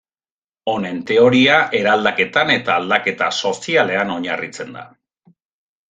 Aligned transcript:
Honen 0.71 1.01
teoria 1.11 1.59
eraldaketan 1.81 2.55
eta 2.55 2.75
aldaketa 2.79 3.31
sozialean 3.43 4.19
oinarritzen 4.19 4.77
da. 4.81 4.89